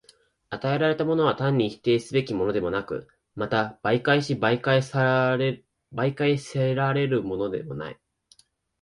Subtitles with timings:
[0.49, 7.99] 与えられたものは単に否定すべきものでもなく、また媒介し媒介せられるものでもない。